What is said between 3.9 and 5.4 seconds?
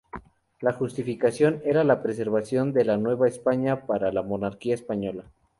la monarquía española.